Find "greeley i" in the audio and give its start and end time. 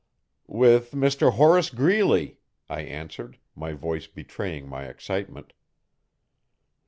1.69-2.81